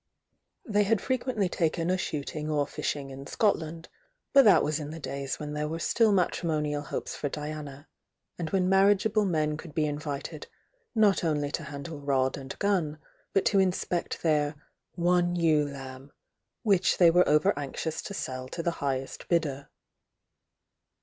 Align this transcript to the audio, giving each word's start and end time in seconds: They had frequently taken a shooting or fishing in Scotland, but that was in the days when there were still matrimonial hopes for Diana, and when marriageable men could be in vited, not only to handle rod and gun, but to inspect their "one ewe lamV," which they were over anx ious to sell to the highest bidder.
They 0.65 0.81
had 0.81 0.99
frequently 0.99 1.47
taken 1.47 1.91
a 1.91 1.95
shooting 1.97 2.49
or 2.49 2.65
fishing 2.65 3.11
in 3.11 3.27
Scotland, 3.27 3.87
but 4.33 4.45
that 4.45 4.63
was 4.63 4.79
in 4.79 4.89
the 4.89 4.99
days 4.99 5.37
when 5.39 5.53
there 5.53 5.67
were 5.67 5.77
still 5.77 6.11
matrimonial 6.11 6.81
hopes 6.81 7.15
for 7.15 7.29
Diana, 7.29 7.87
and 8.35 8.49
when 8.49 8.67
marriageable 8.67 9.25
men 9.25 9.57
could 9.57 9.75
be 9.75 9.85
in 9.85 9.99
vited, 9.99 10.47
not 10.95 11.23
only 11.23 11.51
to 11.51 11.65
handle 11.65 11.99
rod 11.99 12.35
and 12.35 12.57
gun, 12.57 12.97
but 13.31 13.45
to 13.45 13.59
inspect 13.59 14.23
their 14.23 14.55
"one 14.95 15.35
ewe 15.35 15.65
lamV," 15.67 16.09
which 16.63 16.97
they 16.97 17.11
were 17.11 17.29
over 17.29 17.53
anx 17.55 17.85
ious 17.85 18.01
to 18.01 18.15
sell 18.15 18.47
to 18.47 18.63
the 18.63 18.71
highest 18.81 19.27
bidder. 19.27 19.69